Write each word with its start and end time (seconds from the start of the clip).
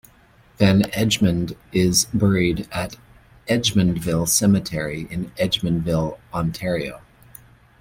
Van 0.57 0.81
Edgmond 0.93 1.55
is 1.71 2.05
buried 2.05 2.67
at 2.71 2.95
Egmondville 3.47 4.27
Cemetery 4.27 5.07
in 5.11 5.29
Egmondville, 5.37 6.17
Ontario. 6.33 7.01